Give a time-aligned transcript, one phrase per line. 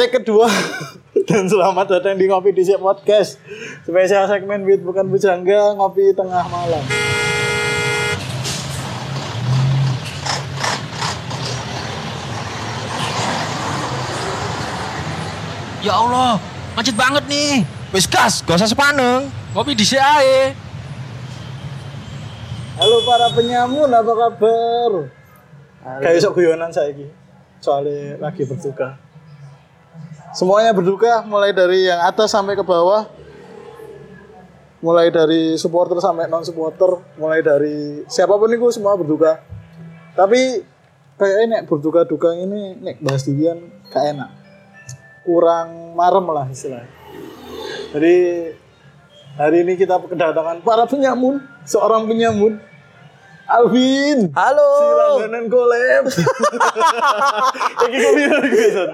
[0.00, 0.48] take kedua
[1.28, 3.36] dan selamat datang di Ngopi di Podcast.
[3.84, 6.80] Spesial segmen Beat bukan bujangga ngopi tengah malam.
[15.84, 16.40] Ya Allah,
[16.72, 17.68] macet banget nih.
[17.92, 19.28] Wis gas, gak usah sepaneng.
[19.52, 20.56] Ngopi di ae.
[22.80, 24.92] Halo para penyamun, apa kabar?
[26.00, 27.04] Kayak sok guyonan saiki.
[27.60, 29.09] Soalnya lagi berduka.
[30.30, 33.10] Semuanya berduka mulai dari yang atas sampai ke bawah.
[34.80, 39.42] Mulai dari supporter sampai non supporter, mulai dari siapa pun itu semua berduka.
[40.16, 40.64] Tapi
[41.20, 43.60] kayaknya nek berduka-duka ini nek bahas dian
[43.92, 44.30] gak enak.
[45.26, 46.88] Kurang marem lah istilahnya.
[47.90, 48.16] Jadi
[49.36, 52.69] hari ini kita kedatangan para penyamun, seorang penyamun.
[53.50, 54.30] Alvin.
[54.30, 54.68] Halo.
[54.78, 56.02] Si langganan golem.
[57.90, 58.90] Iki kepiran iki, Son?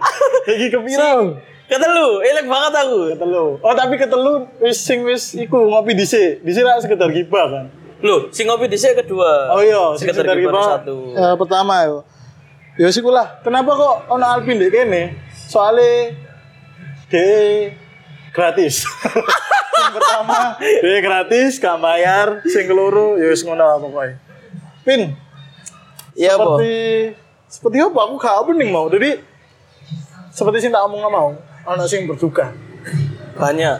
[0.48, 1.24] Iki kepiran.
[1.66, 2.98] Ketelu, elek banget aku.
[3.12, 3.47] Ketelu.
[3.61, 6.41] Oh, tapi ketelu wis sing wis iku ngopi dhisik.
[6.41, 7.64] Dhisik ra sekedar gibah kan.
[8.00, 9.53] Loh, sing ngopi dhisik kedua.
[9.53, 11.12] Oh iya, sekedar sekedar gibah satu.
[11.12, 11.98] Eh, pertama yo.
[12.81, 13.44] Ya sik lah.
[13.44, 15.20] Kenapa kok ono Alvin dek kene?
[15.48, 16.16] Soale
[17.12, 17.27] de
[18.33, 18.88] gratis.
[19.77, 24.25] sing pertama de gratis, gak bayar, sing keloro ya wis ngono pokoknya.
[24.87, 25.19] Pin,
[26.15, 26.75] Iya, seperti
[27.47, 29.19] seperti apa aku gak opening mau jadi
[30.31, 31.34] seperti sing tak omong nggak mau
[31.67, 32.55] ono sing berduka
[33.37, 33.78] Banyak.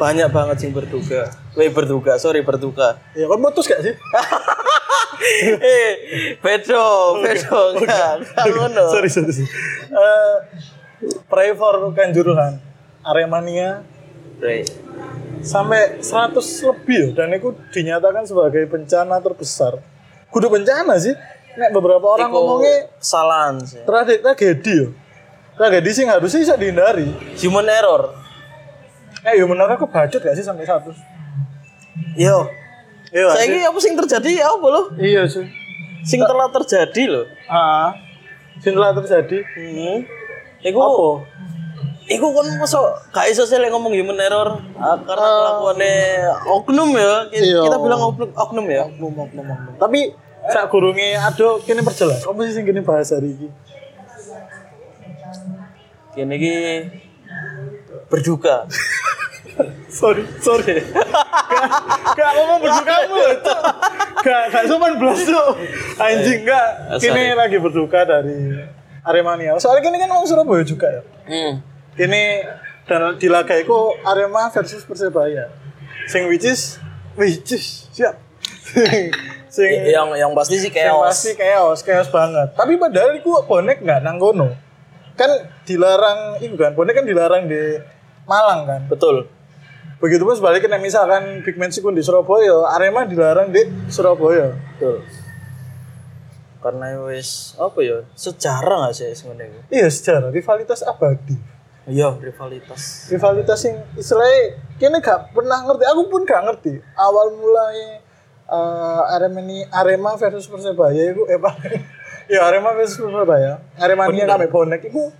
[0.00, 1.28] Banyak banget sing berduka.
[1.52, 2.96] Weh berduka, sorry berduka.
[3.12, 3.92] ya kan putus gak sih
[5.60, 5.92] eh,
[6.40, 8.24] bedo, bedo enggak.
[8.48, 8.84] Ngono.
[8.88, 9.50] sorry sorry sorry.
[9.90, 10.36] Eh,
[11.28, 12.56] pray for kanjuruhan
[13.02, 13.84] Aremania
[14.40, 14.64] Right.
[15.44, 16.32] sampai 100
[16.64, 19.76] lebih dan itu dinyatakan sebagai bencana terbesar
[20.30, 21.14] kudu bencana sih
[21.50, 23.82] Nek beberapa orang Iku ngomongnya kesalahan sih.
[23.82, 24.88] tragedi tragedi ya
[25.56, 28.14] tragedi sih harusnya bisa dihindari Human error.
[29.20, 30.94] eh ya benar aku bacot gak sih sampai 100
[32.16, 32.48] Yo.
[33.10, 34.82] iya Saya ini apa sing terjadi ya apa lo?
[34.96, 35.44] iya sih
[36.00, 37.26] Sing telah terjadi loh.
[37.44, 37.92] Ah,
[38.56, 39.44] sing telah terjadi.
[39.44, 40.00] Hmm.
[40.58, 41.08] Iku Apa?
[42.08, 45.94] Iku kan masuk gak iso sih lek ngomong human error ah, karena kelakuannya
[46.48, 47.28] oknum ya.
[47.28, 47.60] Kita, Iya.
[47.62, 48.88] kita bilang oknum, oknum ya.
[48.88, 49.74] Oknum, oknum, oknum.
[49.76, 50.00] Tapi
[50.50, 52.26] sak gurunge ado kene perjelas.
[52.26, 53.48] Apa sih sing kene bahas hari iki?
[56.14, 56.54] Kene iki
[58.10, 58.66] berduka.
[60.00, 60.82] sorry, sorry.
[62.16, 63.38] gak, ngomong berduka Cuk.
[64.20, 65.50] Gak, gak sopan belas tuh.
[65.96, 66.68] Anjing gak.
[66.90, 68.58] Ah, Kini lagi berduka dari
[69.06, 69.56] Aremania.
[69.56, 71.02] Soalnya kini kan orang Surabaya juga ya.
[71.30, 71.52] Hmm.
[71.96, 72.44] Kini
[72.84, 75.48] dan di laga itu Arema versus Persebaya.
[76.10, 76.76] Sing which is
[77.14, 78.18] which is siap.
[79.50, 81.06] sing yang yang pasti sih Yang chaos.
[81.10, 82.48] pasti chaos, chaos banget.
[82.54, 84.54] Tapi padahal itu bonek nggak nanggono.
[85.18, 85.30] Kan
[85.66, 87.58] dilarang, itu kan bonek kan dilarang di
[88.24, 88.80] Malang kan.
[88.86, 89.26] Betul.
[90.00, 93.60] Begitu pun sebaliknya misalkan Big Man Sikun di Surabaya, Arema dilarang di
[93.92, 94.54] Surabaya.
[94.78, 95.04] Betul.
[96.60, 98.04] Karena wis apa ya?
[98.16, 99.64] Sejarah gak sih sebenarnya?
[99.68, 101.36] Iya sejarah rivalitas abadi.
[101.88, 103.08] Iya, rivalitas.
[103.08, 105.84] Rivalitas yang istilahnya kini gak pernah ngerti.
[105.88, 106.76] Aku pun gak ngerti.
[106.94, 107.99] Awal mulai
[108.50, 111.54] eh, Arema ini Arema versus Persebaya itu eh apa?
[112.32, 113.62] ya Arema versus Persebaya.
[113.78, 115.14] Aremania kami bonek itu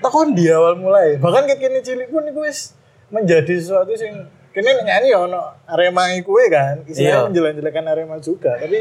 [0.00, 1.20] takon di awal mulai.
[1.20, 2.72] Bahkan kayak kini cilik pun itu wis
[3.12, 6.82] menjadi sesuatu yang kini nyanyi ya ono Arema iku kan.
[6.88, 7.26] Istilahnya Iya.
[7.28, 8.56] menjelek-jelekan Arema juga.
[8.56, 8.80] Tapi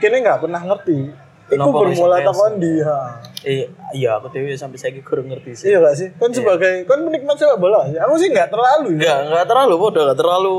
[0.00, 1.00] kini nggak pernah ngerti.
[1.48, 3.24] Iku bermula takon di ha.
[3.40, 5.66] Eh, iya aku dewe sampai saya kurang ngerti sih.
[5.72, 6.08] Iya gak sih?
[6.20, 7.88] Kan sebagai kan penikmat sepak bola.
[7.88, 9.00] Aku sih nggak terlalu ya.
[9.00, 10.56] Enggak, enggak terlalu bodoh, enggak terlalu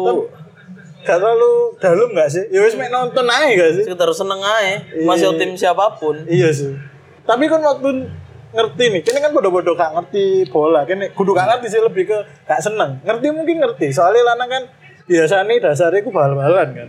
[1.00, 2.44] Gak terlalu dalam gak sih?
[2.52, 3.84] Ya wis mek nonton aja gak sih?
[3.88, 4.84] sekedar seneng aja.
[5.08, 6.16] Masih tim siapa pun.
[6.28, 6.76] Iya sih.
[7.24, 8.10] Tapi kan waktu
[8.50, 10.84] ngerti nih, kini kan bodoh-bodoh gak ngerti bola.
[10.84, 12.18] Kini kudu gak ngerti sih lebih ke
[12.50, 13.00] gak seneng.
[13.08, 13.96] Ngerti mungkin ngerti.
[13.96, 14.64] Soalnya lanang kan
[15.08, 16.88] biasanya dasarnya ku bal-balan kan.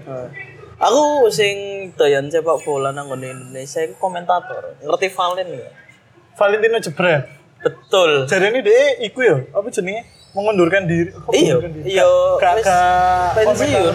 [0.81, 4.81] Aku sing doyan sepak bola nang Indonesia iku komentator.
[4.81, 5.69] Ngerti Valen ya?
[6.41, 7.25] Valentino Jebret.
[7.61, 8.25] Betul.
[8.25, 10.09] Jadi ini dia iku ya, apa jenenge?
[10.31, 11.11] Mengundurkan diri.
[11.11, 11.85] Kok Iya, mengundurkan diri?
[11.91, 12.07] iya.
[12.39, 12.55] Gak
[13.35, 13.95] pensiun.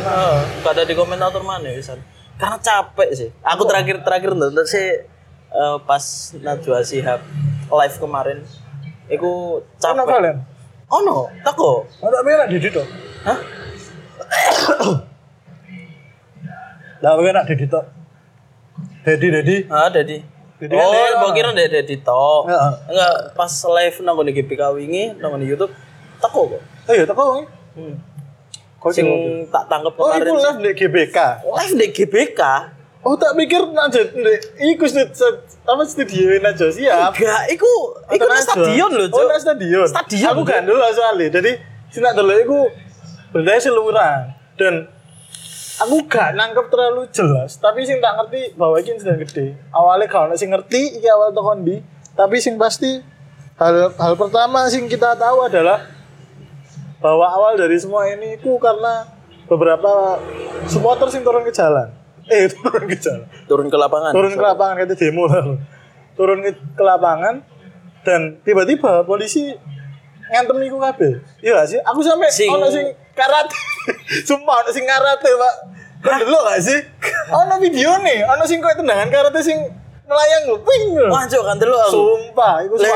[0.63, 1.95] Gak ada di komentator mana bisa.
[2.35, 3.29] Karena capek sih.
[3.39, 5.07] Aku terakhir terakhir nonton sih
[5.49, 6.03] eh, pas
[6.43, 7.23] Najwa Shihab
[7.71, 8.43] live kemarin.
[9.07, 10.35] Iku Ono capek.
[10.91, 11.87] Oh no, tako.
[12.03, 12.83] Ono bela di Dito.
[13.23, 13.39] Hah?
[17.03, 17.79] Lah bela di Dito.
[19.05, 19.55] Dedi Dedi.
[19.71, 20.17] Ah, Dedi.
[20.55, 21.35] Dedi oh, kan mbok ono.
[21.37, 22.51] kira Dedi Dedi tok.
[22.91, 25.71] Enggak, pas live nang ngene GBK wingi nang ngene YouTube
[26.17, 26.61] tako kok.
[26.85, 27.43] Oh iya, teko wong.
[27.73, 27.95] Hmm.
[28.77, 29.07] Kok Sing
[29.49, 30.21] tak tangkep Oh, kemarin.
[30.21, 31.17] itu live di GBK.
[31.41, 32.41] live di GBK.
[33.01, 34.85] Oh tak pikir Najwa ndek iku
[35.63, 37.13] apa studio Najwa siap.
[37.13, 37.71] Enggak, iku
[38.07, 39.25] iku nang stadion lho, Oh, Cuk.
[39.27, 39.85] nang stadion.
[39.85, 41.29] Stadion, Aku gak dulu soalnya.
[41.31, 41.51] Jadi
[41.87, 42.59] sinak dulu iku
[43.29, 44.19] beritanya seluruhan
[44.55, 44.73] dan
[45.77, 50.31] aku gak nangkep terlalu jelas tapi sing tak ngerti bahwa ini sedang gede awalnya kalau
[50.33, 53.03] sing ngerti iki awal tekan di tapi sing pasti
[53.55, 55.83] hal hal pertama sing kita tahu adalah
[57.05, 59.05] bahwa awal dari semua ini ku karena
[59.45, 60.17] beberapa
[60.65, 61.93] supporter sing turun ke jalan.
[62.25, 63.29] Eh turun ke jalan.
[63.45, 64.09] Turun ke lapangan.
[64.09, 65.45] turun ke lapangan kayak demo lah.
[66.17, 67.45] Turun ke, ke lapangan
[68.01, 69.53] dan tiba-tiba polisi
[70.33, 71.21] ngantem niku kabeh.
[71.45, 71.77] Iya sih?
[71.85, 73.53] Aku sampai Sing- ono sing karate.
[74.27, 75.55] Sumpah ono sing karate pak.
[76.01, 76.77] Kan dulu gak sih?
[77.41, 79.57] Ono video nih ono sing koyo tendangan karate sing
[80.05, 81.09] melayang lho ping lho.
[81.09, 81.91] Wah, Cuk, kan dulu aku.
[81.91, 82.89] sumpah iku Le,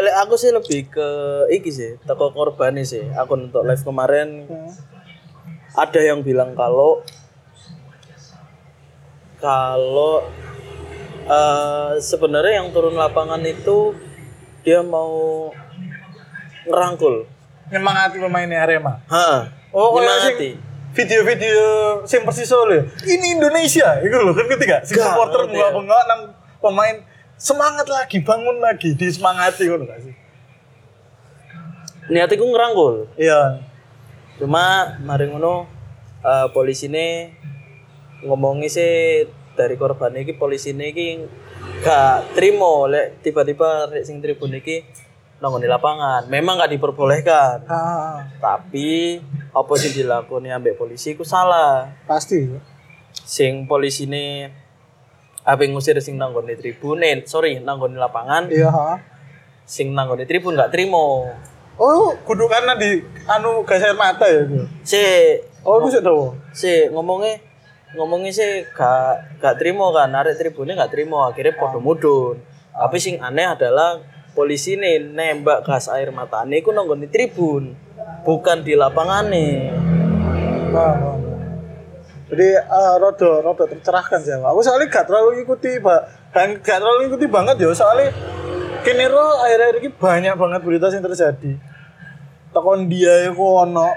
[0.00, 1.08] le- aku sih lebih ke
[1.50, 3.02] iki sih, toko korban sih.
[3.12, 4.46] Aku untuk live kemarin
[5.72, 7.02] ada yang bilang kalau
[9.38, 10.22] kalau
[11.24, 13.94] eh, sebenarnya yang turun lapangan itu
[14.62, 15.50] dia mau
[16.64, 17.26] ngerangkul.
[17.64, 19.48] nyemangati pemainnya Arema Ha.
[19.72, 20.60] oh nyemangati.
[20.92, 21.64] video-video
[22.04, 25.76] sing persis Solo ini Indonesia itu loh kan ketika si supporter ngerti bunga aku.
[25.80, 26.20] bunga nang
[26.62, 27.02] pemain
[27.34, 30.14] semangat lagi bangun lagi disemangati ngono gak sih
[32.10, 33.14] Niatiku ngerangkul.
[33.14, 33.62] iya
[34.38, 35.70] Cuma mari ngono
[36.22, 37.30] eh, polisi ini
[38.26, 39.22] ngomongi sih
[39.54, 40.90] dari korban iki polisi ini
[41.82, 44.82] gak terima lek tiba-tiba rek sing tribun iki
[45.38, 46.26] nongol di lapangan.
[46.26, 47.66] Memang gak diperbolehkan.
[47.70, 49.18] ah, Tapi
[49.54, 51.86] apa sih dilakoni ambek polisi ku salah.
[52.06, 52.50] pasti
[53.12, 54.50] Sing polisi ini
[55.42, 58.98] apa ngusir sing nanggon di tribun, eh, sorry nanggon di lapangan, iya ha.
[59.66, 60.98] sing nanggon di tribun gak terima.
[61.78, 62.10] oh.
[62.22, 65.02] Kudu karena di anu gas air mata ya itu Si
[65.66, 67.42] oh itu sih tahu si ngomongnya
[67.98, 70.14] ngomongnya sih gak gak terima kan.
[70.14, 72.38] Narik tribunnya gak terima akhirnya podo mudun.
[72.72, 73.98] Tapi sing aneh adalah
[74.32, 77.76] polisi nih nembak gas air mata ini ku nonggon di tribun
[78.24, 79.52] bukan di lapangan nih
[80.72, 81.31] Nah, nah, nah.
[82.32, 86.00] Jadi eh, rodo rodo tercerahkan sih aku soalnya gak terlalu ngikuti pak
[86.32, 88.08] gak, gak terlalu ngikuti banget ya soalnya
[88.82, 91.52] kini ro akhir-akhir ini banyak banget berita yang terjadi.
[92.52, 93.88] Tekon dia iku ono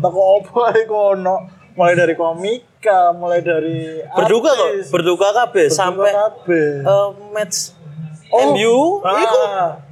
[0.00, 1.36] teko apa iku ono.
[1.70, 6.10] Mulai dari komika mulai dari berduka kok berduka kabeh sampai
[6.50, 7.72] eh, match
[8.30, 8.54] Oh.
[8.54, 9.18] MU Ah.
[9.18, 9.38] iku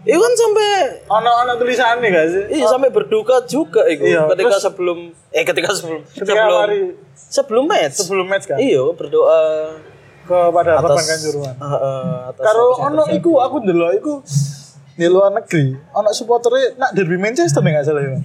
[0.06, 0.70] iku kan sampai
[1.08, 4.98] ono tulisannya gak sih iya sampai berduka juga iku Iya, ketika terus- sebelum
[5.28, 6.78] eh ketika sebelum ketika sebelum hari
[7.18, 9.40] sebelum match sebelum match kan iya berdoa
[10.22, 14.14] kepada korban atas kanjuruhan eh, eh, atas Karo ono iku aku ndelok iku
[14.94, 18.18] di luar negeri, ono supporternya nak derby Manchester nih gak salah ya.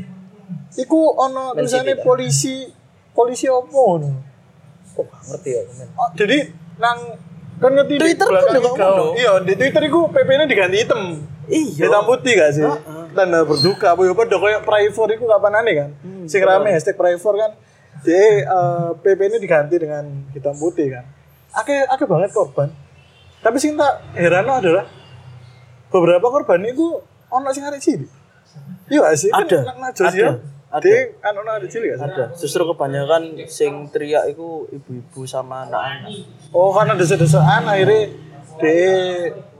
[0.75, 2.65] Iku ono tulisannya polisi
[3.13, 4.09] polisi apa ngono.
[4.93, 5.61] Oh, ngerti ya.
[5.93, 7.13] Oh, jadi nang
[7.63, 8.69] kan ngerti Twitter pun juga iku.
[8.75, 9.05] ngono.
[9.15, 11.01] Iya, di Twitter iku PP-nya diganti hitam.
[11.47, 11.87] Iya.
[11.87, 12.63] Hitam putih gak sih?
[13.13, 15.89] Tanda berduka apa ya padha koyo Prifor iku kapanane kan.
[16.01, 17.51] Hmm, Sing rame hashtag Prifor kan.
[18.03, 21.05] Jadi eh, PP-nya diganti dengan hitam putih kan.
[21.53, 22.67] Akeh akeh banget korban.
[23.39, 24.83] Tapi sing tak herano adalah
[25.87, 26.99] beberapa korban itu
[27.29, 28.11] ono sing arek cilik.
[28.87, 29.29] Iya sih?
[29.29, 29.59] Kan Ada.
[29.71, 30.19] Najwa sih Ada.
[30.19, 30.31] ya.
[30.73, 30.89] Ada.
[31.21, 31.89] Kan ono arek cilik?
[31.95, 32.25] Ada.
[32.33, 36.11] Justru kebanyakan sing teriak itu ibu-ibu sama anak-anak.
[36.53, 38.13] Oh, karena desa-desaan akhirnya
[38.61, 38.75] de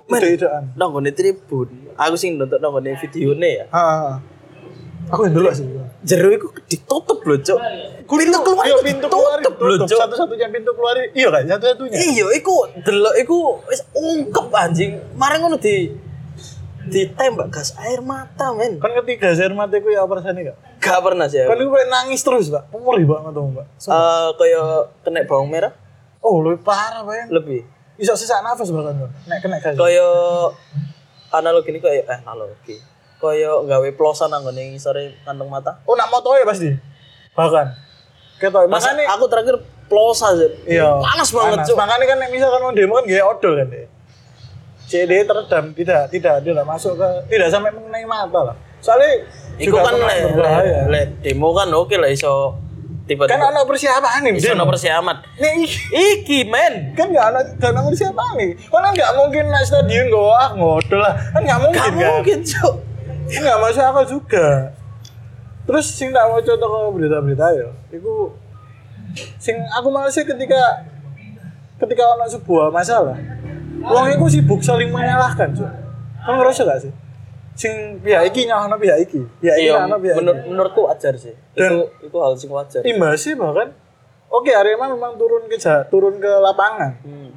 [0.06, 0.64] ide-idean.
[0.78, 1.70] Nonggone tribun.
[1.98, 3.66] Aku sing nonton nonggone videone ya.
[3.74, 3.84] Ha.
[5.12, 5.66] Aku yang dulu sih.
[6.06, 7.60] Jero iku ditutup lho, Cuk.
[8.08, 9.76] Pintu keluar Iya, iku pintu keluar ditutup lho.
[9.90, 10.00] Cuk.
[10.00, 10.96] Satu-satunya pintu keluar.
[11.12, 11.44] Iya kan?
[11.50, 11.98] Satu-satunya.
[11.98, 15.02] Iya, iku delok iku wis ungkep anjing.
[15.18, 15.92] Mari ngono di
[16.84, 18.76] ditembak gas air mata, men.
[18.78, 20.58] Kan ketiga air mata ku ya perasaan gak?
[20.84, 21.40] Gak pernah sih.
[21.42, 21.72] Kan aku.
[21.72, 22.76] aku kayak nangis terus, Pak.
[22.76, 23.66] Perih banget tuh, Mbak.
[23.88, 24.62] Eh kaya
[25.08, 25.72] kena bawang merah
[26.24, 27.28] Oh, lebih parah, Pak.
[27.30, 27.68] lebih.
[27.94, 29.10] Bisa sesak nafas bahkan tuh.
[29.28, 29.76] Nek kena gas.
[29.76, 30.08] kaya
[31.30, 32.78] analogi ini kaya eh analogi
[33.18, 36.72] kaya gawe plosan anggone ngisore kantong mata Oh, nak moto ya pasti.
[37.32, 37.68] Bahkan.
[38.36, 38.68] Ketok.
[38.68, 40.90] Makanya aku terakhir plosa aja Iya.
[40.98, 43.88] panas banget cuk Makanya kan nek misalkan mau demo kan gaya odol kan deh.
[44.84, 48.56] CD teredam tidak tidak dia tidak masuk ke tidak sampai mengenai mata lah.
[48.80, 49.24] Soalnya
[49.56, 50.80] Iku kan le, le, berbahaya.
[50.88, 52.58] le, demo kan oke lah iso
[53.04, 54.32] Kan tiba-tiba ada persiapan nih.
[54.40, 54.64] demo.
[54.64, 58.52] no persiamat Nih, ih, iki men kan nggak ada nggak ada persiapan nih.
[58.72, 61.14] Kan nggak mungkin naik stadion gue ah ngodol lah.
[61.36, 62.12] Kan nggak mungkin gak kan.
[62.16, 62.40] mungkin
[63.28, 64.48] Kan nggak masuk akal juga.
[65.68, 67.68] Terus sing tak mau contoh ke berita-berita ya.
[67.92, 68.32] Iku
[69.36, 70.88] sing aku malah sih ketika
[71.84, 73.20] ketika ada sebuah masalah.
[73.84, 75.68] Wong iku sibuk saling menyalahkan, Cuk.
[76.24, 76.92] Kan ngerasa gak sih?
[77.54, 79.22] Sing pihak iki nyalahno pihak iki.
[79.38, 80.48] Pihak iki iya nyalahno pihak menur iki.
[80.48, 83.68] menurutku wajar sih Dan- itu itu hal sing wajar Imbasnya bahkan
[84.28, 85.58] oke Arema memang turun ke
[85.88, 87.30] turun ke lapangan Hmm.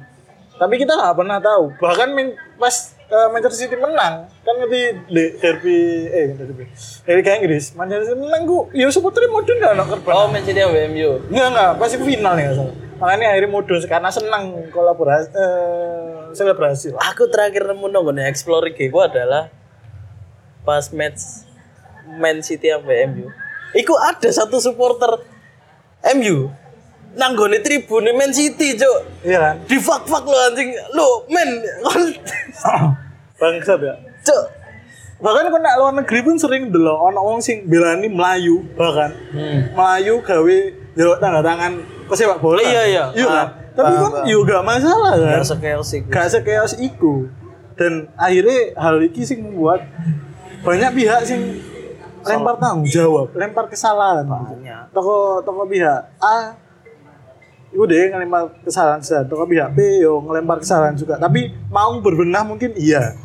[0.57, 2.73] tapi kita nggak pernah tahu bahkan min- pas
[3.05, 6.65] eh, Manchester City menang kan ngerti di derby eh derby
[7.05, 10.41] dari Liga Inggris Manchester City menang gua ya supporter modern nggak nak kerban Oh, Man
[10.41, 11.21] City sama MU.
[11.29, 12.75] Enggak enggak, pasti final nih nggak salah.
[12.97, 16.99] Makanya akhirnya modus karena senang kolaborasi eh, selebrasi lah.
[17.07, 19.53] Aku terakhir nemu nongol explore ku adalah
[20.67, 21.47] pas match
[22.19, 23.31] Man City sama MU.
[23.71, 25.23] Iku ada satu supporter
[26.11, 26.51] MU
[27.17, 29.23] nanggone tribune Man City, Cuk.
[29.25, 29.55] Iya kan?
[29.65, 30.75] Di fuck fuck lo anjing.
[30.93, 31.49] Lo men.
[33.39, 33.95] Bangsat ya.
[34.21, 34.43] Cuk.
[35.17, 39.17] Bahkan kau nak luar negeri pun sering dulu ono wong sing belani Melayu bahkan
[39.73, 40.57] Melayu gawe
[40.93, 42.61] jelok tanda tangan pesepak bola.
[42.61, 43.03] Iya, iya.
[43.17, 43.33] Iya kan?
[43.33, 45.41] Ah, Tapi kan juga masalah kan.
[45.41, 46.09] Gak sekeos iku.
[46.13, 47.13] Gak sekeos iku.
[47.77, 49.85] Dan akhirnya hal ini sing membuat
[50.65, 51.41] banyak pihak sing
[52.27, 54.27] lempar tanggung jawab, lempar kesalahan.
[54.27, 54.91] Banyak.
[54.91, 56.57] Toko toko pihak A
[57.67, 59.23] itu deh ngelempar kesalahan saja.
[59.27, 61.19] Toko pihak B yo ngelempar kesalahan juga.
[61.19, 63.15] Tapi mau berbenah mungkin iya.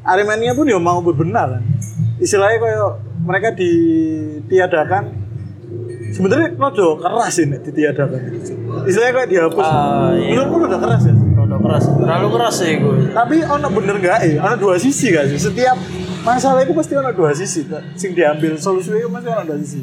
[0.00, 1.62] Aremania pun yo mau berbenah kan.
[2.20, 5.02] Istilahnya kayak mereka ditiadakan
[6.10, 8.20] sebenarnya rodo keras ini ditiadakan.
[8.88, 9.66] Istilahnya kayak dihapus.
[9.68, 10.34] Ah, iya.
[10.34, 11.14] Menurutmu udah keras ya?
[11.14, 11.84] Rodo keras.
[11.86, 12.96] Terlalu keras sih gue.
[13.12, 14.38] Tapi ono bener gak ya?
[14.48, 15.38] Ono dua sisi gak sih?
[15.38, 15.76] Setiap
[16.22, 17.66] masalah itu pasti ono dua sisi.
[17.96, 19.80] Sing diambil solusinya itu pasti ono dua sisi.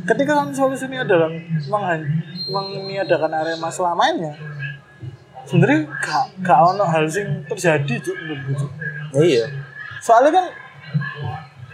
[0.00, 1.28] Ketika kan solusi ini adalah
[1.68, 2.08] menghan-
[2.50, 4.32] meniadakan Arema selamanya,
[5.44, 8.70] sebenarnya gak, gak ono hal sing terjadi cuk menurutku cuk.
[9.20, 9.46] Iya.
[10.02, 10.46] Soalnya kan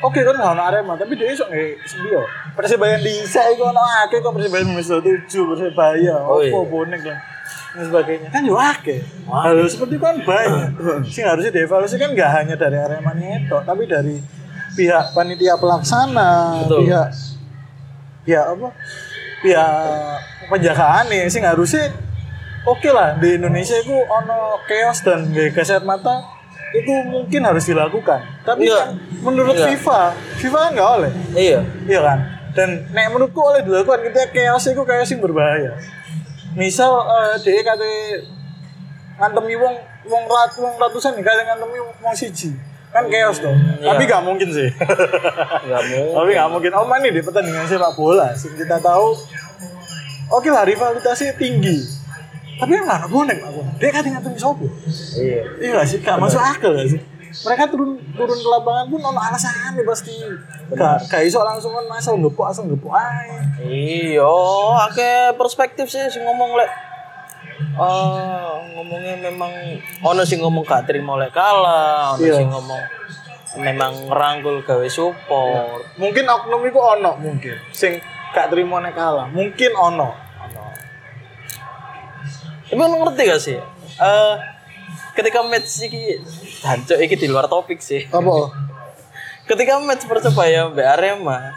[0.04, 2.20] Oke kan gak ono Arema, tapi dia esok nggak sendiri.
[2.52, 6.52] Persebaya di saya itu ono akeh kok Persebaya minus tujuh, Persebaya, Oh, iya.
[6.52, 7.36] bonek lah
[7.76, 9.04] dan sebagainya kan yo akeh.
[9.28, 10.71] Hal seperti itu kan banyak.
[11.14, 14.16] Sing harusnya dievaluasi kan nggak hanya dari Arema itu, tapi dari
[14.73, 16.88] pihak panitia pelaksana, Betul.
[16.88, 17.09] pihak
[18.25, 18.68] pihak apa?
[19.45, 19.73] Pihak
[20.49, 21.92] penjagaan nih, sing harusnya
[22.64, 26.25] oke lah di Indonesia itu ono chaos dan kasat mata
[26.73, 28.21] itu mungkin harus dilakukan.
[28.42, 28.76] Tapi Iya.
[28.80, 28.88] kan
[29.23, 29.66] menurut Iya.
[29.71, 30.00] FIFA,
[30.40, 31.12] FIFA kan nggak oleh.
[31.37, 31.61] Iya.
[31.87, 32.18] Iya kan?
[32.56, 35.76] Dan nek menurutku oleh dilakukan ketika chaos itu chaos yang berbahaya.
[36.56, 37.92] Misal eh dia kate
[39.20, 39.76] ngantemi wong
[40.08, 42.56] wong rat wong ratusan nih kate ngantemi wong siji.
[42.96, 43.52] Kan chaos tuh.
[43.52, 43.92] Iya.
[43.92, 44.72] Tapi gak mungkin sih.
[45.68, 46.25] Enggak mau.
[46.25, 46.70] Tapi gak mungkin.
[46.72, 49.12] Oh ini di pertandingan sepak bola sih kita tahu
[50.26, 51.86] Oke lah rivalitasnya tinggi.
[52.56, 53.60] Tapi yang mana bonek aku.
[53.78, 54.64] Dia kate ngantemi sopo.
[55.20, 55.40] Iya.
[55.60, 56.00] Iya sih?
[56.00, 57.00] Gak masuk akal gak sih?
[57.45, 60.16] Mereka turun turun ke lapangan pun ono alasannya pasti.
[60.73, 63.40] Gak gak iso langsung kan asal ngepok asal ngepok aja.
[63.61, 64.33] Iya,
[64.88, 66.71] akeh perspektif sih sing ngomong lek
[67.57, 69.52] eh ngomongnya memang
[70.05, 72.40] ono sing ngomong gak terima lek kalah, ono Iya.
[72.40, 72.83] sing ngomong
[73.61, 75.85] memang ngerangkul gawe support.
[75.97, 77.57] Mungkin oknum itu ono mungkin.
[77.73, 78.00] Sing
[78.33, 79.28] gak terima nek kalah.
[79.33, 80.09] Mungkin ono.
[80.12, 80.64] Ono.
[82.69, 83.57] Tapi ngerti gak sih?
[83.97, 84.35] Eh
[85.16, 86.21] ketika match iki
[86.66, 88.11] jancuk iki di luar topik sih.
[88.11, 88.50] Apa?
[89.46, 91.54] Ketika match Persebaya mbak Arema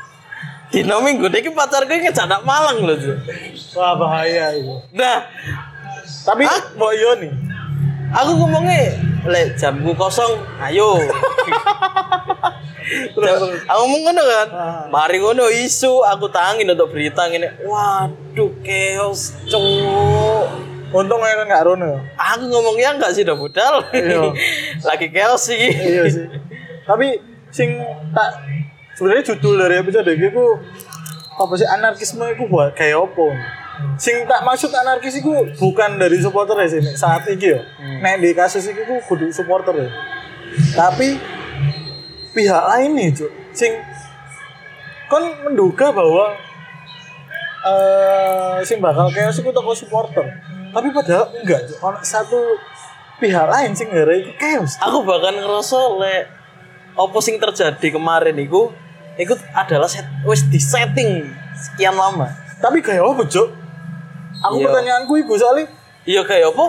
[0.70, 3.18] Dino minggu iki pacarku ngejadak Malang loh Ju.
[3.74, 4.78] Wah bahaya itu.
[4.94, 5.26] Nah,
[6.22, 7.34] Tapi mbok yo nih.
[8.10, 10.98] aku ngomongnya le jamku kosong ayo
[13.14, 14.82] Terus aku ngomong ngono kan Ah.
[14.90, 21.66] mari ngono isu aku tangin untuk berita ngene waduh chaos cowok untung aja kan gak
[21.70, 22.02] rono.
[22.18, 24.34] aku ngomongnya enggak sih udah budal Iya.
[24.90, 26.26] lagi sih Iya sih.
[26.86, 27.08] Tapi
[27.54, 27.78] sing
[28.14, 28.30] tak
[28.98, 30.58] sebenarnya judul dari episode iki ku
[31.40, 33.28] apa sih anarkisme itu buat kayak apa?
[33.96, 37.60] Sing tak maksud anarkis itu bukan dari supporter ya sini saat ini ya.
[38.04, 39.90] Nek di kasus ini ku kudu supporter ya.
[40.76, 41.16] Tapi
[42.36, 43.32] pihak lain nih cuk.
[43.56, 43.72] Sing
[45.08, 46.36] kon menduga bahwa
[47.60, 50.28] eh sing bakal chaos itu toko supporter.
[50.70, 51.62] Tapi padahal enggak.
[51.80, 52.40] Ono satu
[53.18, 54.80] pihak lain sing gara itu chaos.
[54.80, 56.16] aku bahkan ngerasa le
[56.96, 58.72] apa sing terjadi kemarin itu
[59.16, 63.48] itu adalah set, wis di setting sekian lama Tapi kayak apa, Cuk?
[64.40, 64.68] Aku Iya.
[64.68, 65.68] pertanyaanku iku soalnya
[66.04, 66.66] iya kayak apa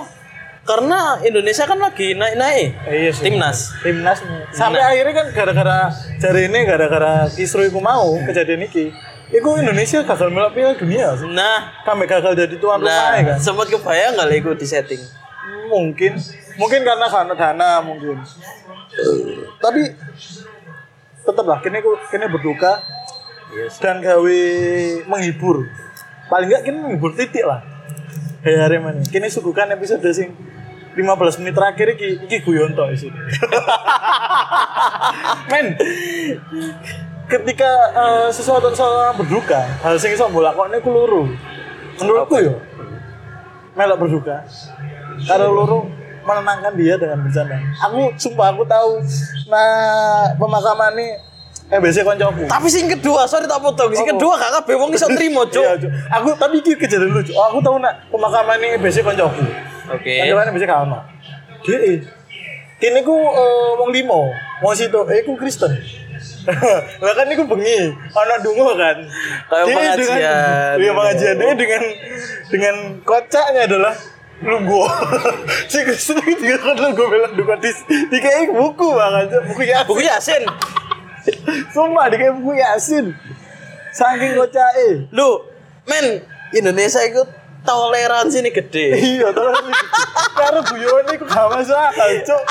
[0.60, 3.24] karena Indonesia kan lagi naik-naik iya sih.
[3.24, 4.18] timnas timnas
[4.50, 5.88] sampai akhirnya kan gara-gara
[6.18, 8.90] jari ini gara-gara kisru iku mau kejadian iki
[9.30, 11.70] iku Indonesia gagal melok Piala Dunia sih nah.
[11.86, 13.38] Sampai gagal jadi tuan rumah Nah, kan?
[13.38, 15.02] sempat kebayang nggak Lego di setting?
[15.70, 16.18] mungkin.
[16.58, 18.18] Mungkin karena karena dana mungkin.
[19.62, 19.82] Tapi
[21.22, 22.82] tetaplah kini ku kini berduka
[23.78, 24.38] dan gawe
[25.06, 25.70] menghibur.
[26.26, 27.62] Paling enggak kini menghibur titik lah.
[28.42, 30.34] Hei Arema nih kini suguhkan episode sing
[30.98, 33.14] 15 menit terakhir iki iki guyon tok isi.
[35.54, 35.78] Men
[37.30, 41.30] ketika eh, sesuatu sesuatu berduka hal sing iso mbok lakokne ku loro
[42.02, 42.54] menurutku yo
[43.78, 44.42] melok berduka.
[45.24, 45.86] Karo loro
[46.26, 47.56] menenangkan dia dengan bercanda.
[47.86, 49.00] Aku sumpah aku tahu
[49.48, 51.06] nah pemakaman ini
[51.70, 52.50] MBC koncoku.
[52.50, 53.94] Tapi sing kedua, sorry tak potong.
[53.94, 54.10] Sing Oh.
[54.18, 55.62] kedua gak kabeh wong iso trimo, Cuk.
[55.62, 55.90] Iya, Cuk.
[56.18, 57.30] Aku tapi iki kejadian lucu.
[57.30, 59.46] Oh, aku tahu nak pemakaman ini MBC koncoku.
[59.86, 60.12] Oke.
[60.18, 60.98] Kan MBC gak ono.
[61.62, 62.02] Dia eh,
[62.82, 64.34] kini ku eh, wong limo,
[64.66, 65.78] wong situ, eh ku Kristen.
[67.04, 68.96] Lah kan iku bengi, ana dungo kan.
[69.50, 69.98] Kayak Dia pengajian.
[70.00, 71.82] Dengan, iya pengajian dia dengan
[72.48, 73.94] dengan kocaknya adalah
[74.40, 74.82] lugu.
[75.70, 77.70] si Kristen itu juga kan lugu bilang duka di
[78.08, 79.86] dikai buku banget, buku yasin.
[79.88, 80.42] Buku Yasin.
[81.74, 83.06] Sumpah dikai buku yasin.
[83.92, 85.10] Saking kocake.
[85.12, 85.44] Lu,
[85.84, 86.24] men,
[86.56, 87.22] Indonesia itu
[87.66, 88.86] toleransi ini gede.
[88.96, 89.72] Iya, ini
[90.32, 92.42] Karena guyon ini gak masuk akal, cuk.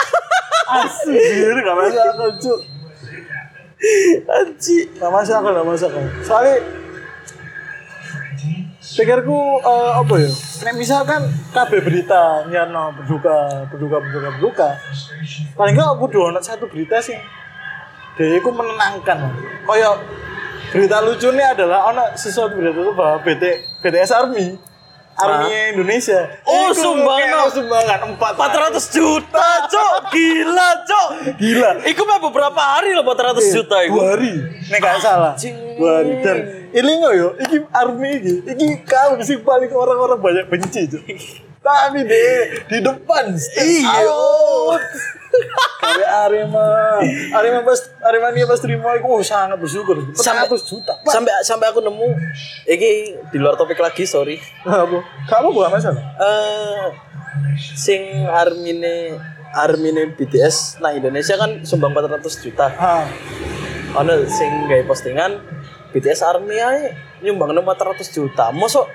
[0.69, 1.17] Asli,
[1.63, 2.59] gak masuk akal, cuk.
[4.27, 4.91] Anji.
[4.99, 6.03] Gak masuk akal, gak masuk akal.
[6.23, 6.55] Soalnya
[8.79, 10.31] pikirku eh, apa ya?
[10.67, 11.21] Nek misalkan
[11.55, 14.69] kabeh berita nyano berduka, berduka, berduka, berduka.
[15.55, 17.15] Paling enggak aku ono satu berita sih.
[18.19, 19.31] Dia itu menenangkan.
[19.63, 19.95] Kayak
[20.75, 23.43] berita lucunya adalah ono sesuatu berita itu bahwa BT,
[23.79, 24.68] BTS Army
[25.19, 26.19] Army Indonesia.
[26.43, 27.27] Oh, sumbangan.
[27.27, 29.93] kayak sumbangan 400 400 juta, Cok.
[30.09, 31.09] Gila, Cok.
[31.35, 31.69] Gila.
[31.83, 33.91] Iku mah beberapa hari loh 400 juta itu.
[33.91, 34.33] dua hari
[34.69, 35.55] nek gak salah Anjing.
[35.75, 36.37] dua hari dan
[36.69, 41.03] ini nggak yo iki army iki iki kamu sih paling orang-orang banyak benci Cuk.
[41.59, 42.23] tapi di
[42.65, 44.15] di depan Iya.
[45.79, 46.65] Kayak Arema,
[47.33, 49.95] Arema pas Arema ini pas terima aku oh, sangat bersyukur.
[50.15, 50.93] Sampai- 400 juta.
[51.01, 51.11] Pak.
[51.11, 52.09] Sampai sampai aku nemu
[52.67, 54.37] iki di luar topik lagi, sorry.
[54.63, 54.99] Apa?
[55.27, 56.03] Kamu bukan masalah.
[56.19, 56.85] Eh
[57.73, 59.17] sing armine
[59.49, 62.67] armine BTS nah Indonesia kan sumbang 400 juta.
[62.77, 63.05] Ah,
[63.97, 65.41] Ono sing gawe postingan
[65.89, 66.93] BTS Army ae
[67.25, 68.53] nyumbang 400 juta.
[68.53, 68.85] Mosok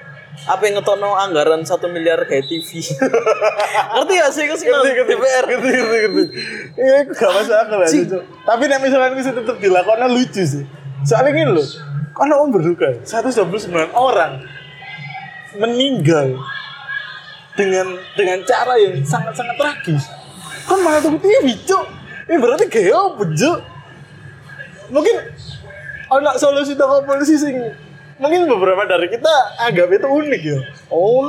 [0.44, 2.82] apa yang ngetono anggaran 1 miliar kayak TV.
[3.94, 5.44] Ngerti gak sih kau sih nang DPR?
[5.46, 6.24] ngerti ngerti ngerti.
[6.74, 7.88] Iya, aku gak masuk akal ya.
[7.88, 8.22] Cuk.
[8.44, 10.64] Tapi nek misalkan bisa tetap dilakukan lucu sih.
[11.06, 11.68] Soalnya gini loh,
[12.16, 14.40] karena om berduka, 129 orang
[15.60, 16.40] meninggal
[17.54, 20.04] dengan dengan cara yang sangat sangat tragis.
[20.64, 21.84] Kan malah tuh TV, cuk.
[22.25, 23.58] Ini berarti gaya apa, cuk?
[24.90, 25.16] Mungkin
[26.12, 27.56] anak solusi toko polisi sing
[28.18, 30.58] mungkin beberapa dari kita anggap itu unik ya.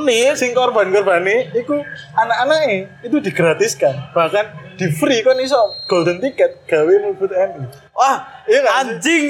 [0.06, 1.74] Nih, sing korban-korban itu
[2.14, 4.46] anak-anaknya itu digratiskan bahkan
[4.76, 7.64] di free kan iso golden ticket gawe mlebu TNI
[7.96, 8.78] wah Iya sih?
[8.78, 9.24] anjing.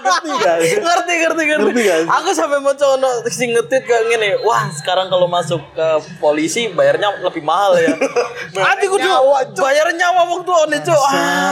[0.00, 1.64] ngerti gak sih ngerti ngerti ngerti.
[1.72, 1.98] Ngerti gak?
[2.20, 4.28] Aku sampai mau cono sing ngetit kayak gini.
[4.44, 5.88] Wah sekarang kalau masuk ke
[6.20, 7.96] polisi bayarnya lebih mahal ya.
[8.76, 9.08] Ati kudu
[9.56, 11.00] bayar nyawa wong tuh nih cuk.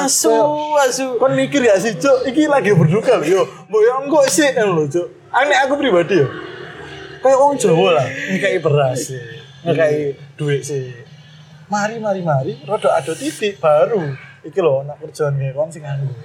[0.04, 0.36] Asu
[0.76, 1.16] asu.
[1.16, 5.06] kan mikir gak sih cuk iki lagi berduka yo mbok yo engko sih lho cuk
[5.32, 6.28] aneh aku pribadi ya
[7.24, 9.20] kayak orang Jawa lah ngekai beras sih
[9.64, 10.92] ngekai duit sih
[11.68, 16.16] mari mari mari rada ada titik baru iki lho anak kerjaan kayak kon sing nganggur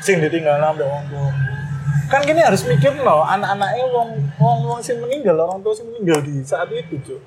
[0.00, 1.28] sing ditinggal ambek wong tua
[2.08, 4.08] kan kini harus mikir loh anak-anaknya wong
[4.40, 7.22] wong wong sing meninggal orang tua sing meninggal di saat itu cuk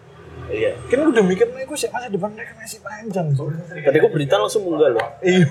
[0.47, 0.79] Iya.
[0.87, 4.63] kan udah mikir nih gue masa depan mereka masih panjang cuk Tadi aku berita langsung
[4.63, 5.03] munggah loh.
[5.19, 5.43] iya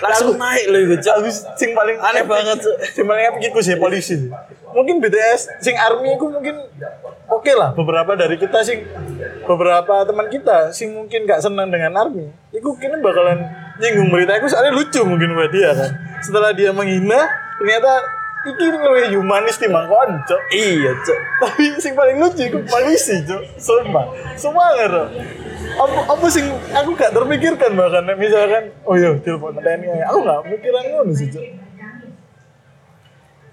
[0.00, 1.14] Langsung naik loh itu cuk.
[1.20, 2.64] Habis sing paling Aneh banget.
[2.96, 4.32] Sing paling epic sih polisi.
[4.74, 6.58] Mungkin BTS sing army iku mungkin
[7.30, 8.82] oke lah beberapa dari kita sing
[9.46, 12.26] beberapa teman kita sing mungkin gak senang dengan army.
[12.50, 13.46] Iku kini bakalan
[13.78, 15.90] nyinggung berita iku soalnya lucu mungkin buat dia kan.
[16.18, 17.30] Setelah dia menghina
[17.62, 18.02] ternyata
[18.44, 20.36] iki lebih humanis timbang konco.
[20.52, 21.18] Iya cuk.
[21.40, 23.40] Tapi sing paling lucu iku polisi, Cuk.
[23.56, 24.04] Sumpah.
[24.36, 24.90] Sumpah nggak
[25.74, 30.84] apa, apa sing aku gak terpikirkan bahkan misalkan oh iya telepon TNI aku gak mikiran
[30.92, 31.63] ngono sih Cuk.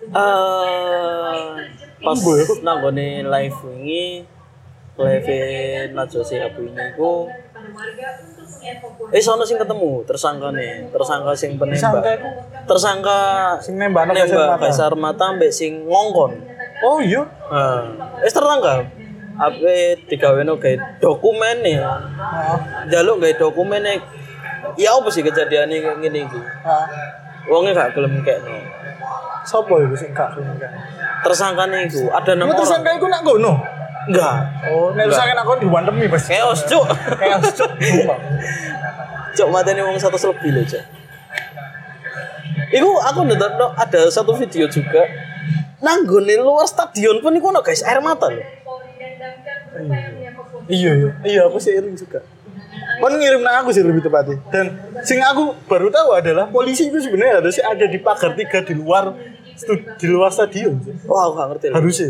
[0.02, 1.52] Eh
[2.02, 2.18] pas
[2.66, 4.26] nanggone live ini
[4.98, 5.38] live
[5.94, 7.30] Najwa Shihab ini ku
[9.14, 12.02] Eh sono sing ketemu tersangka nih, tersangka sing penembak.
[12.66, 13.20] Tersangka
[13.62, 16.42] Sing nembak nembak air mata mbek sing ngongkon.
[16.82, 17.22] Oh iya.
[17.52, 17.86] Nah,
[18.26, 18.90] wis tertangkap.
[19.38, 21.78] Ape digaweno gawe dokumen nih.
[22.90, 24.00] Jaluk gawe dokumen nih.
[24.78, 26.42] Ya apa sih kejadiannya kayak gini iki?
[26.42, 26.88] Heeh.
[27.50, 28.81] Wongnya gak gelem kekno.
[29.46, 30.38] Sopo iku sing gak?
[31.26, 32.58] Tersangka nih iku ada Iku orang.
[32.58, 33.54] tersangka iku nak gono.
[34.10, 34.36] Enggak.
[34.70, 36.26] Oh, nek tersangka nak gono diwandemi Mas.
[36.26, 36.86] Chaos, Cuk.
[37.18, 37.72] Chaos cuk.
[39.38, 40.84] Cuk mateni wong satu lebih loh, Cuk.
[42.72, 45.04] Iku aku nonton no, ada satu video juga.
[45.82, 48.46] Nanggone luar stadion pun iku ono guys air mata loh.
[50.70, 51.10] Iya iya.
[51.26, 52.22] Iya aku sih juga.
[53.02, 54.38] Kon ngirim nang aku sih lebih tepatnya.
[54.54, 54.66] Dan
[55.02, 59.18] sing aku baru tahu adalah polisi itu sebenarnya harusnya ada di pagar tiga di luar
[59.98, 60.78] di luar stadion.
[61.10, 61.76] Wah, aku gak ngerti loh.
[61.82, 62.10] Harusnya.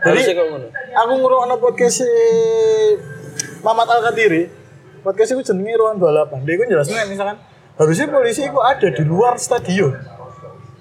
[0.00, 0.68] Harusnya kok ngono.
[0.72, 2.10] aku ngrungokno podcast si
[3.60, 4.42] Mamat Al Katiri.
[5.00, 6.44] Podcast itu jenenge ruang balapan.
[6.44, 7.36] Dia itu jelasnya misalkan
[7.80, 9.96] harusnya polisi itu ada di luar stadion.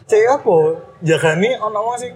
[0.07, 0.57] Cek apa?
[0.99, 2.11] Jagani ono wong sing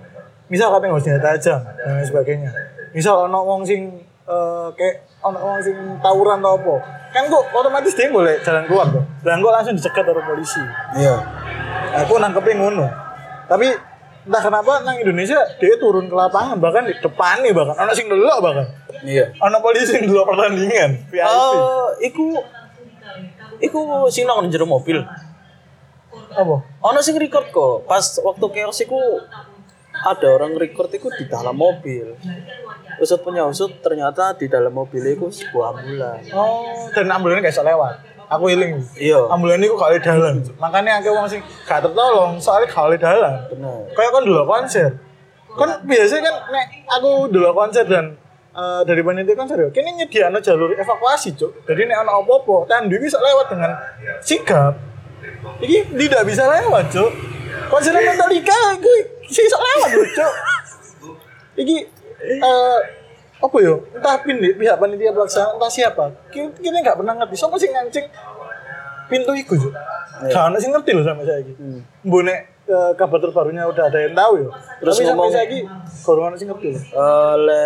[0.52, 2.52] misal katanya nggak senjata tajam dan lain sebagainya.
[2.92, 3.82] Misal ono wong sing
[4.28, 6.76] eh, kayak ono wong sing tawuran atau apa.
[7.14, 9.06] Kan kok otomatis dia boleh jalan keluar tuh.
[9.22, 10.62] Dan kok langsung dicegat oleh polisi.
[10.98, 11.16] Iya.
[12.04, 12.90] Aku nangkepnya ngono.
[13.46, 13.70] Tapi
[14.24, 18.10] entah kenapa nang Indonesia dia turun ke lapangan bahkan di depan nih bahkan ono sing
[18.10, 18.66] delok bahkan.
[19.06, 19.30] Iya.
[19.38, 21.30] Ono polisi yang delok pertandingan VIP.
[21.30, 22.42] Oh, iku
[23.62, 25.06] iku sing nang jero mobil.
[26.34, 26.56] Apa?
[26.66, 27.86] Ono sing record kok.
[27.86, 28.98] Pas waktu chaos iku
[30.04, 32.14] ada orang record iku di dalam mobil.
[33.00, 36.20] Usut punya usut ternyata di dalam mobil itu sebuah ambulan.
[36.36, 38.14] Oh, dan ambulan gak iso lewat.
[38.32, 38.82] Aku iling.
[38.98, 40.42] Iya, Ambulan itu kali dalan.
[40.58, 43.46] Makanya akeh wong sing gak tertolong soalnya kali dalan.
[43.52, 43.88] bener.
[43.94, 44.90] Kayak kan dulu konser.
[45.54, 48.18] Kan biasanya kan nek aku dulu konser dan
[48.58, 51.66] eh, dari panitia konser ya, kini nyediano jalur evakuasi, Cuk.
[51.70, 53.72] Jadi nek ono apa-apa, tandu bisa lewat dengan
[54.26, 54.74] sigap.
[55.62, 57.12] Iki tidak bisa lewat, Cuk.
[57.70, 58.96] Konser Metallica iki
[59.30, 59.58] sih lho,
[60.14, 60.34] Cuk.
[61.58, 61.78] Iki
[62.22, 62.80] eh
[63.44, 63.84] apa yo?
[63.92, 66.06] Entah pin pihak panitia pelaksana entah siapa.
[66.32, 67.36] Kita, nggak pernah ngerti.
[67.36, 68.06] Siapa sih ngancing
[69.12, 69.74] pintu Cuk?
[70.24, 71.60] Gak ada sih ngerti loh sampai saya gitu.
[71.60, 71.80] Hmm.
[72.64, 74.48] eh, kabar terbarunya udah ada yang tahu ya.
[74.80, 75.46] Terus Tapi ngomong- saya
[76.32, 76.84] ada sih ngerti loh.
[76.84, 77.64] Eh, le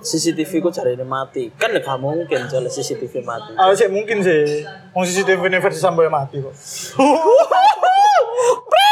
[0.00, 1.52] CCTV ku cari ini mati.
[1.60, 3.52] Kan gak mungkin jale CCTV mati.
[3.52, 4.64] Ah, sih mungkin sih.
[4.96, 6.56] Mau CCTV ini versi sampai mati kok.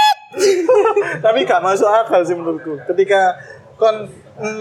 [1.24, 2.76] Tapi gak masuk akal sih menurutku.
[2.84, 3.36] Ketika
[3.78, 4.10] kon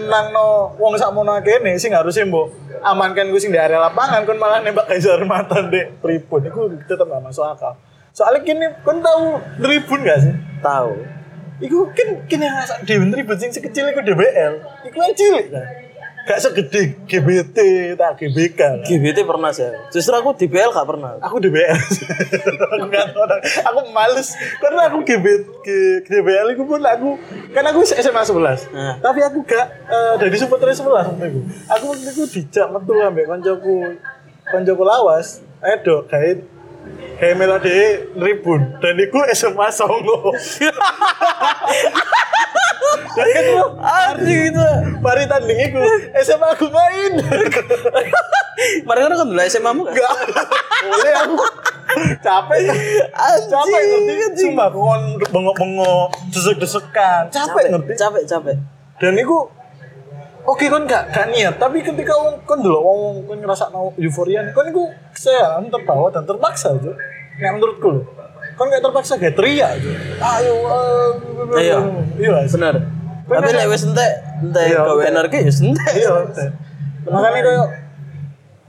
[0.08, 2.50] nang no wong sak mono kene sing harusnya mbok
[2.82, 6.60] amankan gue sing di area lapangan kon malah nembak gas air mata dek tribun itu
[6.86, 7.74] tetap gak masuk akal.
[8.14, 10.34] Soalnya kini kon tahu tribun gak sih?
[10.64, 10.92] Tahu.
[11.58, 14.54] Iku kan kini rasa dewan tribun sing sekecil iku DBL.
[14.88, 15.66] Iku yang cilik kan.
[16.28, 17.56] Gak segede GBT
[17.94, 18.60] tak GBK.
[18.60, 18.84] lah.
[18.84, 19.64] GBT pernah sih.
[19.88, 21.16] Justru aku di BL gak pernah.
[21.18, 23.20] aku DBL aku
[23.64, 25.26] aku males karena aku GB
[25.60, 27.16] G- DBL itu pun aku
[27.50, 28.94] kan aku SMA 11 Nah.
[28.98, 33.24] tapi aku gak eh, dari supporter 11 waktu itu aku waktu itu dijak metu ambek
[33.24, 33.96] koncoku
[34.44, 35.40] koncoku lawas
[35.80, 36.44] dok kayak
[37.18, 37.74] kayak melodi
[38.14, 40.30] ribun dan itu SMA Songo
[43.18, 44.66] dan itu Anjing itu.
[45.02, 45.82] mari tanding itu
[46.22, 47.12] SMA aku main
[48.86, 49.94] Mari kan dulu SMA mu kan?
[49.94, 50.14] Enggak.
[50.82, 51.36] Boleh aku.
[52.18, 52.58] Capek.
[53.46, 54.42] capek ngerti.
[54.50, 57.30] Sumpah aku kon bengok-bengok, desek-desekan.
[57.30, 57.92] Capek ngerti.
[57.94, 58.56] Capek, capek.
[58.98, 59.36] Dan itu
[60.48, 64.64] Oke kon gak gak niat, tapi ketika wong wong wong kon ngerasa mau euforia, kon
[64.64, 66.88] iku saya terbawa dan terpaksa aja.
[67.36, 68.02] Nek menurutku lho.
[68.56, 69.92] Kon gak terpaksa gak teriak aja.
[70.40, 70.52] Ayo.
[70.64, 71.10] eh,
[71.60, 71.78] Iya.
[72.16, 72.36] Iya.
[72.48, 72.74] Bener.
[73.28, 75.12] Tapi lek wis entek, entek Iya, gawe entek.
[75.12, 75.92] energi ya entek.
[75.92, 76.12] Iya.
[77.04, 77.66] Makanya kayak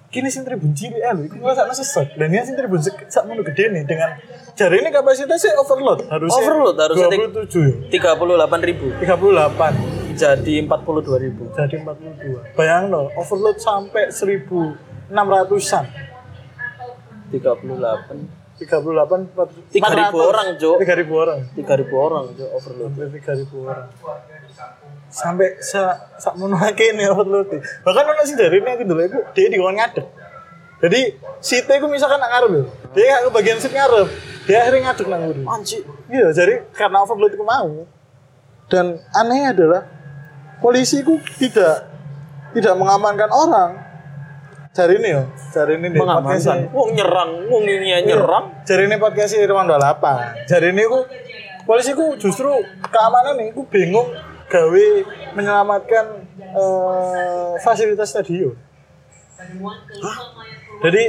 [0.10, 2.20] kini sing tribun cilik ya lho, iku ngrasakno sesek.
[2.20, 4.20] Dan ini sing tribun sak mono gede nih dengan
[4.52, 10.84] jari ini kapasitasnya overload harusnya Overload, harusnya 27 Tiga puluh delapan ribu 38 jadi empat
[10.84, 11.48] puluh dua ribu.
[11.56, 15.86] jadi 42 bayang no overload sampai 1600an
[17.30, 18.26] Tiga puluh delapan.
[18.60, 20.84] 38 Tiga ribu orang, Cuk.
[20.84, 22.92] 3000 orang Tiga ribu orang jo overload.
[22.92, 23.88] sampai 3000 orang
[25.10, 27.50] sampai sa sak mono akeh nih overload
[27.82, 30.06] bahkan ono sing dari ini aku dulu iku dia di ngadeg
[30.80, 31.02] jadi
[31.42, 34.06] si T iku misalkan nak ngarep dia gak ke bagian seat ngarep
[34.46, 35.82] dia akhirnya ngadeg nang nguri Anjir.
[36.10, 37.86] Iya, jadi karena overload itu mau.
[38.66, 39.82] Dan anehnya adalah
[40.60, 41.88] polisi itu tidak
[42.56, 43.72] tidak mengamankan orang.
[44.70, 46.00] Cari ini ya, cari ini deh.
[46.00, 46.70] Mengamankan.
[46.72, 48.64] Wong nyerang, wong ini nyerang.
[48.64, 50.46] Cari ini podcast Irwan 28.
[50.46, 51.00] Cari ini ku
[51.66, 52.54] polisi ku justru
[52.88, 54.08] keamanan nih, ku bingung
[54.50, 54.86] gawe
[55.34, 56.06] menyelamatkan
[56.38, 58.54] eh, fasilitas stadion.
[60.80, 61.04] Jadi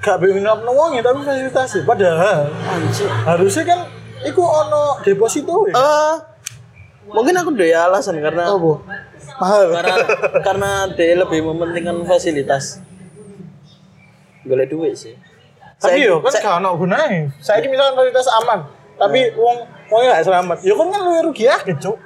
[0.00, 1.84] gak bingung wongnya tapi fasilitasnya.
[1.84, 3.08] Padahal Anjir.
[3.28, 3.80] harusnya kan
[4.24, 5.76] iku ono deposito ya.
[5.76, 6.14] Eh,
[7.10, 8.72] mungkin aku udah alasan karena Apa?
[9.40, 9.62] Mahal.
[9.72, 9.94] karena
[10.40, 12.80] karena dia lebih mementingkan fasilitas.
[14.42, 15.14] Golek duit sih.
[15.76, 17.18] Tapi Saya- yo kan saya- gak ono gunane.
[17.40, 18.58] Saya misalkan fasilitas aman,
[18.96, 19.56] tapi wong
[19.88, 20.58] wongnya gak selamat.
[20.60, 21.96] Ya kan kan lu rugi ya, Cuk.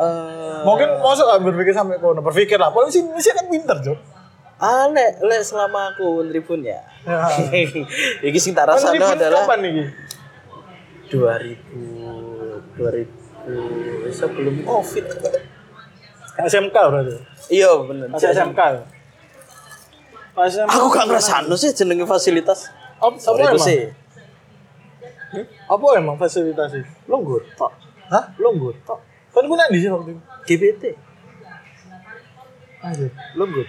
[0.00, 2.20] Eh, Mungkin masuk gak berpikir sampai kono.
[2.20, 3.98] Berpikir lah, polisi Indonesia kan pinter, Cuk.
[4.56, 6.80] ah, lek lek selama aku tribun ya.
[7.06, 7.16] Ya.
[8.28, 9.88] Iki sing tak ribut adalah kapan nih?
[11.10, 11.54] 2000
[12.76, 13.19] 2000
[14.10, 15.06] sebelum Covid.
[16.40, 17.14] SMK berarti.
[17.50, 18.06] Iya bener.
[18.08, 18.60] Masih SMK.
[18.60, 18.82] ya?
[20.34, 20.70] Pas SMK.
[20.72, 22.70] Aku gak ngerasano sih jenenge fasilitas.
[23.00, 23.58] Apa, apa Sorry emang?
[23.60, 23.80] sih.
[25.70, 26.84] Apa emang fasilitasnya?
[27.06, 27.72] Longgur tok.
[28.10, 28.24] Hah?
[28.38, 28.98] Longgur tok.
[29.30, 30.22] Kan gue nanti sih waktu itu.
[30.50, 30.82] GBT
[32.80, 33.12] Anjir.
[33.36, 33.64] lu gue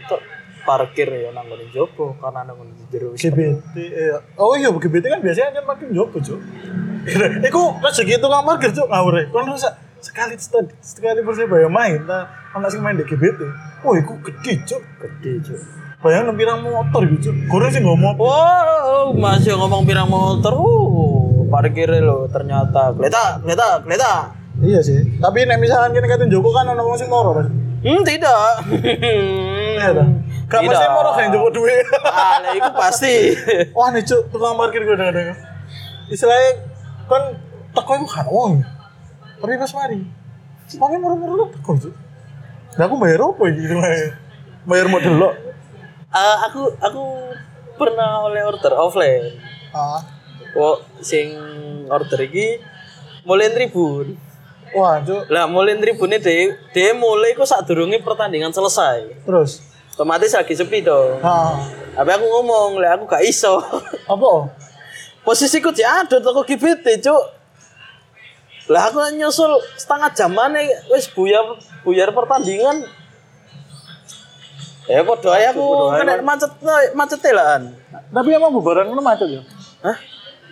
[0.66, 4.18] parkir ya nang ngene jopo karena nang ngene jero GBT iya.
[4.38, 6.40] Oh iya GBT kan biasanya kan makin jopo cuk.
[7.42, 9.24] Iku rezeki tukang parkir cuk ngawur e.
[9.30, 10.34] Kan rusak sekali
[10.82, 13.42] sekali, persebaya main ta ana sing main di GBT.
[13.86, 14.82] Oh iku gede cuk.
[15.02, 15.62] gede cuk
[16.02, 17.36] Bayang pirang motor gitu cuk.
[17.46, 18.22] Goreng sih ngomong apa?
[18.26, 24.14] wow masih ngomong pirang motor uh parkir lo ternyata keleta keleta keleta
[24.62, 25.00] Iya sih.
[25.18, 27.50] Tapi nek misalkan kene katen Joko kan ana wong sing Mas.
[27.82, 28.62] hmm tidak
[29.82, 30.06] Iya.
[30.52, 31.76] Gak pasti moro kayak Joko duwe.
[32.04, 33.16] ah lah, itu pasti
[33.78, 35.40] Wah nih cuk, tukang parkir gue kadang-kadang.
[36.12, 36.50] Istilahnya
[37.08, 37.24] kan
[37.72, 38.54] teko itu kan wong.
[39.40, 40.04] Tapi pas mari.
[40.76, 41.94] Pakai moro-moro teko cuk.
[42.76, 43.92] Nah aku bayar apa gitu lah.
[44.68, 45.30] Bayar model lo.
[46.12, 47.04] Eh, aku aku
[47.80, 49.40] pernah oleh order offline
[49.72, 50.04] Ah.
[50.52, 51.32] Wo sing
[51.88, 52.60] order iki
[53.24, 54.20] mulai tribun
[54.76, 55.32] Wah cuk.
[55.32, 57.64] lah mulai tribunnya deh dia mulai kok saat
[58.04, 59.71] pertandingan selesai Terus.
[60.02, 61.22] Otomatis lagi sepi dong
[61.92, 63.60] tapi aku ngomong lah aku gak iso.
[64.08, 64.48] Apa?
[65.22, 67.24] posisiku sih ada toko GBT cuk.
[68.72, 70.58] Lah aku nyusul setengah jaman
[70.90, 72.86] wis buyar buyar pertandingan.
[74.90, 76.52] Ya podo ae aku kena macet
[76.98, 77.78] macet telaan
[78.12, 79.42] Tapi emang bubaran itu macet ya?
[79.86, 79.98] hah?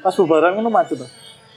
[0.06, 1.00] Pas bubaran itu macet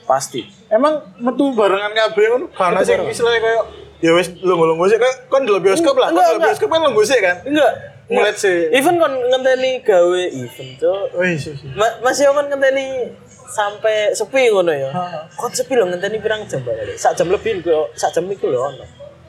[0.03, 0.41] pasti.
[0.67, 2.45] Emang metu barengan kabeh ngono.
[2.51, 3.63] Karena sih istilahnya kayak
[4.03, 6.11] ya wis lungguh-lungguh sih kan kan di bioskop lah.
[6.11, 7.39] Kan bioskop kan lungguh sih kan.
[7.47, 7.73] enggak
[8.11, 8.67] Mulai sih.
[8.75, 11.71] even kon ngenteni gawe event cuk Wih, sih sih.
[11.71, 13.07] Ma masih kan ngenteni
[13.47, 14.91] sampai sepi ngono ya.
[15.39, 16.99] Kon sepi lho ngenteni pirang jam bae.
[16.99, 18.83] Sak jam lebih kok sak jam lho ono.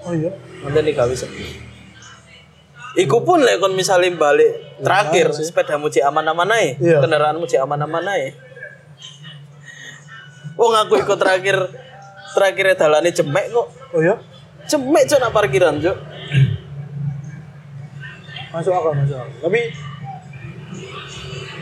[0.04, 0.34] Oh iya.
[0.66, 1.70] Ngenteni gawe sepi.
[2.98, 6.98] Iku pun lek kon misalnya balik terakhir sepedamu cek aman-aman ae, Iya.
[7.02, 8.34] kendaraanmu cek aman-aman ae.
[10.54, 11.58] Wong aku ikut terakhir
[12.34, 13.66] terakhir dalane jemek kok.
[13.94, 14.14] Oh iya.
[14.64, 15.96] Jemek cok nak parkiran cok.
[18.50, 19.60] masuk akal masuk akal tapi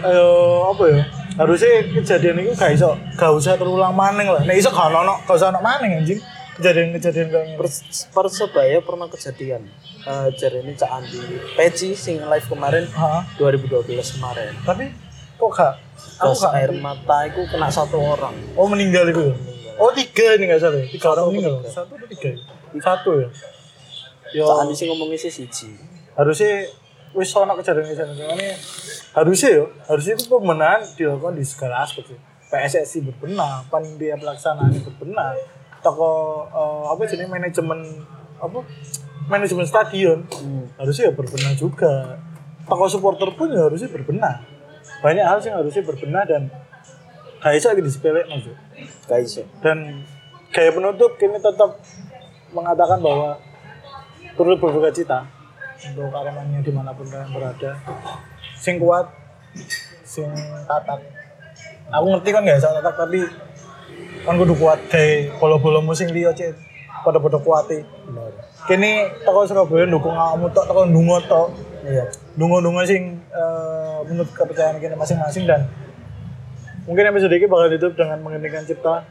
[0.03, 0.29] ayo
[0.69, 1.01] apa ya
[1.33, 5.33] harusnya kejadian itu gak iso gak usah terulang maning lah nek iso gak ono gak
[5.33, 6.21] usah ono maning anjing
[6.53, 9.65] kejadian-kejadian kayak gitu Pers- Persebaya pernah kejadian.
[10.03, 11.17] Eh jar ini Cak Andi
[11.57, 13.25] Peci sing live kemarin Hah?
[13.41, 14.53] 2012 kemarin.
[14.61, 14.93] tapi
[15.39, 15.73] kok gak
[16.21, 18.37] aku Gas air mata itu kena satu orang.
[18.53, 19.35] oh meninggal itu ya?
[19.79, 20.87] Oh tiga ini gak salah ya?
[20.89, 22.39] tiga orang meninggal satu atau tiga ya?
[22.81, 23.29] satu ya?
[24.33, 24.45] Yo.
[24.49, 25.69] Cak Andi sih ngomongnya sih siji.
[26.13, 26.69] harusnya
[27.13, 28.53] wis ono kejadian-kejadian ini
[29.13, 32.21] harusnya yo harusnya itu pembenahan dilakukan di segala aspek sih.
[32.53, 35.37] PSSI berbenah panitia pelaksanaan berbenah.
[35.81, 37.81] Toko eh, apa jenis manajemen
[38.37, 38.61] apa
[39.29, 40.25] manajemen stadion
[40.77, 42.21] harusnya ya berbenah juga.
[42.69, 44.45] Toko supporter pun ya harusnya berbenah.
[45.01, 46.49] Banyak hal sih yang harusnya berbenah dan
[47.43, 48.55] gak bisa lagi disepelek maksud
[49.11, 50.07] Guys, dan
[50.55, 51.83] gaya penutup kini tetap
[52.55, 53.41] mengatakan bahwa
[54.39, 55.27] turut berduka cita
[55.91, 57.75] untuk Aremania di mana pun kalian berada.
[58.55, 59.11] Sing kuat
[60.07, 60.31] sing
[60.71, 61.03] tatak
[61.91, 63.21] aku ngerti kan gak bisa tatak tapi
[64.23, 66.55] kan kudu kuat kayak bolo-bolo musim liya cek
[67.03, 67.83] pada-pada kuati.
[68.71, 71.49] Kini toko Surabaya dukung awakmu tok toko ndungo tok.
[71.83, 72.07] Iya.
[72.39, 75.67] dungo-dungo sing eh, menurut kepercayaan kita masing-masing dan
[76.87, 79.07] mungkin episode ini bakal ditutup dengan mengeningkan cipta